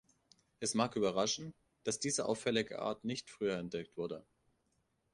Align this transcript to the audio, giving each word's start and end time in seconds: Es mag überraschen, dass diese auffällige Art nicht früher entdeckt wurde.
Es 0.59 0.73
mag 0.73 0.95
überraschen, 0.95 1.53
dass 1.83 1.99
diese 1.99 2.25
auffällige 2.25 2.79
Art 2.79 3.05
nicht 3.05 3.29
früher 3.29 3.59
entdeckt 3.59 3.97
wurde. 3.97 4.25